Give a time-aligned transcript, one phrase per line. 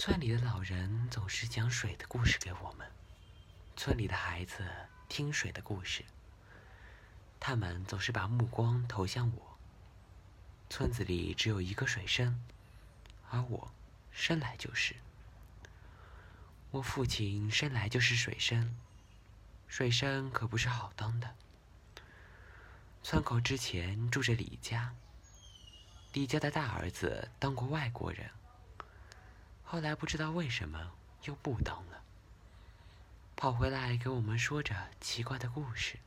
[0.00, 2.86] 村里的老人总是讲水的故事给我们，
[3.76, 4.64] 村里的孩子
[5.08, 6.04] 听水的故事。
[7.40, 9.58] 他们总是把目光投向我。
[10.70, 12.40] 村子里只有一个水生，
[13.28, 13.72] 而我
[14.12, 14.94] 生来就是。
[16.70, 18.76] 我父亲生来就是水生，
[19.66, 21.34] 水生可不是好当的。
[23.02, 24.94] 村口之前住着李家，
[26.12, 28.30] 李家的大儿子当过外国人，
[29.70, 30.92] 后来不知道为什么
[31.24, 32.02] 又不当了，
[33.36, 35.98] 跑回来给我们说着奇怪的故事，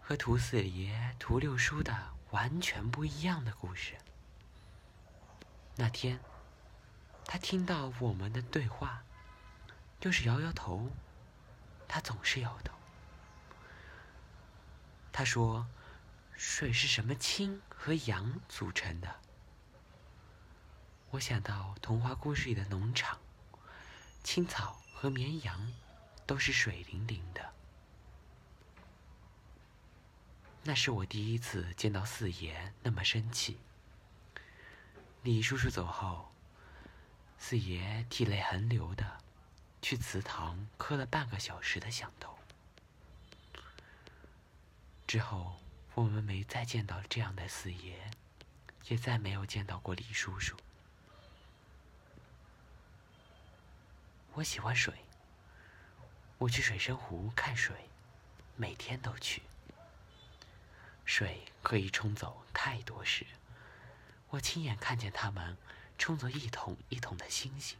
[0.00, 3.96] 和涂四爷、涂六叔的完全不一样的故事。
[5.74, 6.20] 那天，
[7.24, 9.02] 他听到我们的对话，
[9.98, 10.88] 就是摇摇头，
[11.88, 12.72] 他总是摇头。
[15.10, 15.66] 他说
[16.32, 19.16] ：“水是什么氢和氧组成的？”
[21.14, 23.20] 我想到童话故事里的农场，
[24.24, 25.72] 青草和绵羊
[26.26, 27.52] 都是水灵灵的。
[30.64, 33.60] 那是我第一次见到四爷那么生气。
[35.22, 36.32] 李叔叔走后，
[37.38, 39.18] 四爷涕泪横流的
[39.80, 42.36] 去祠堂磕了半个小时的响头。
[45.06, 45.60] 之后，
[45.94, 48.10] 我们没再见到这样的四爷，
[48.88, 50.56] 也再没有见到过李叔叔。
[54.36, 54.92] 我喜欢水，
[56.38, 57.88] 我去水生湖看水，
[58.56, 59.42] 每天都去。
[61.04, 63.24] 水可以冲走太多事，
[64.30, 65.56] 我亲眼看见它们
[65.96, 67.78] 冲走一桶一桶的星星，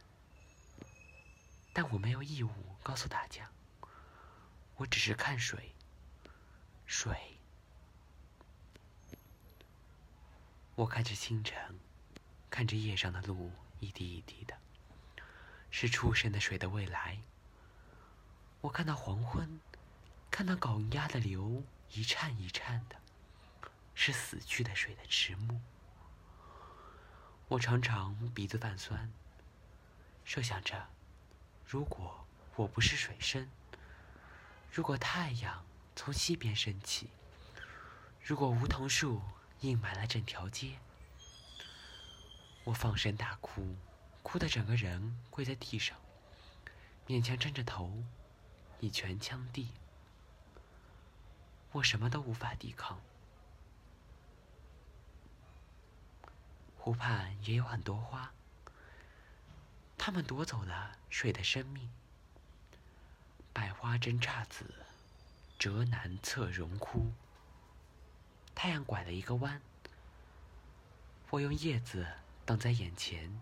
[1.73, 2.49] 但我没有义务
[2.81, 3.49] 告诉大家，
[4.77, 5.73] 我只是看水。
[6.85, 7.37] 水，
[10.75, 11.79] 我看着清晨，
[12.49, 14.55] 看着夜上的露一滴一滴的，
[15.77, 17.17] 是初生的水的未来。
[18.61, 19.59] 我看到黄昏，
[20.31, 22.95] 看到高压的流一颤一颤的，
[23.93, 25.59] 是死去的水的迟暮。
[27.49, 29.11] 我常常鼻子泛酸，
[30.23, 30.87] 设想着，
[31.67, 32.25] 如果
[32.55, 33.49] 我不是水生，
[34.71, 35.65] 如果太阳。
[35.97, 37.09] 从西边升起。
[38.21, 39.21] 如果梧桐树
[39.61, 40.77] 映满了整条街，
[42.65, 43.77] 我放声大哭，
[44.25, 45.95] 哭得整个人跪在地上，
[47.05, 48.03] 勉强撑着头，
[48.79, 49.69] 以拳枪地。
[51.73, 52.99] 我什么都无法抵抗。
[56.75, 58.33] 湖畔也有很多花，
[59.95, 61.91] 它们夺走了水的生命。
[63.53, 64.73] 百花争姹紫。
[65.57, 67.13] 折难侧荣枯。
[68.53, 69.61] 太阳拐了一个弯，
[71.29, 72.05] 我用叶子
[72.45, 73.41] 挡在眼前，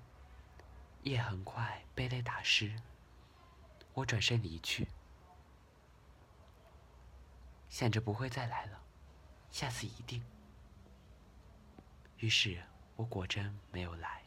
[1.04, 2.76] 夜很快被泪打湿。
[3.94, 4.88] 我转身离去，
[7.70, 8.82] 想着不会再来了，
[9.52, 10.24] 下次一定。
[12.18, 12.64] 于是
[12.96, 14.23] 我果真没有来。